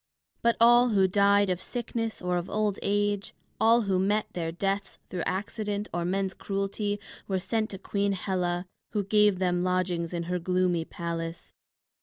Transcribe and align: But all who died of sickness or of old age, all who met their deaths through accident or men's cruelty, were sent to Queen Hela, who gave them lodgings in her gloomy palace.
But 0.41 0.57
all 0.59 0.89
who 0.89 1.07
died 1.07 1.51
of 1.51 1.61
sickness 1.61 2.23
or 2.23 2.37
of 2.37 2.49
old 2.49 2.79
age, 2.81 3.35
all 3.59 3.81
who 3.83 3.99
met 3.99 4.25
their 4.33 4.51
deaths 4.51 4.97
through 5.11 5.21
accident 5.27 5.89
or 5.93 6.05
men's 6.05 6.33
cruelty, 6.33 6.99
were 7.27 7.37
sent 7.37 7.69
to 7.69 7.77
Queen 7.77 8.13
Hela, 8.13 8.65
who 8.93 9.03
gave 9.03 9.37
them 9.37 9.63
lodgings 9.63 10.11
in 10.11 10.23
her 10.23 10.39
gloomy 10.39 10.85
palace. 10.85 11.53